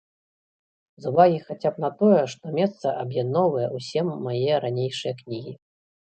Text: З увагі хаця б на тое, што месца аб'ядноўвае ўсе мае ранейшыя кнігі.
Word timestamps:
З 1.03 1.11
увагі 1.11 1.37
хаця 1.49 1.71
б 1.75 1.83
на 1.83 1.89
тое, 1.99 2.21
што 2.35 2.45
месца 2.57 2.95
аб'ядноўвае 3.03 3.69
ўсе 3.77 4.01
мае 4.09 4.53
ранейшыя 4.67 5.13
кнігі. 5.21 5.55